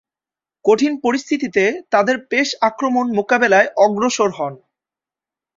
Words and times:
কঠিন 0.65 0.93
পরিস্থিতিতে 1.03 1.63
তাদের 1.91 2.15
পেস 2.29 2.49
আক্রমণ 2.61 3.05
মোকাবেলায় 3.17 3.67
অগ্রসর 3.77 4.29
হন। 4.31 4.53